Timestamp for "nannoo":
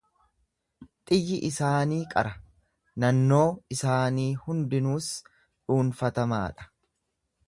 3.03-3.45